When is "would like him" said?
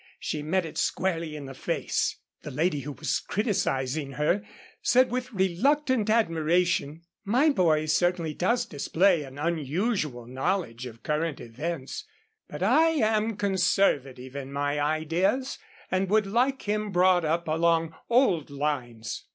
16.09-16.89